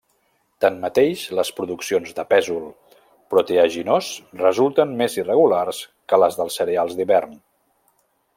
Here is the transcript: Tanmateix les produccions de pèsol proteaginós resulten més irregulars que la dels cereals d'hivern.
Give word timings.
Tanmateix 0.63 1.25
les 1.39 1.51
produccions 1.59 2.15
de 2.19 2.25
pèsol 2.31 2.65
proteaginós 3.35 4.09
resulten 4.43 4.97
més 5.03 5.19
irregulars 5.23 5.83
que 6.11 6.21
la 6.25 6.33
dels 6.41 6.59
cereals 6.63 6.99
d'hivern. 7.01 7.39